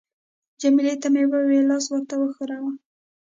[0.61, 2.71] جميله ته مې وویل: لاس ورته وښوروه.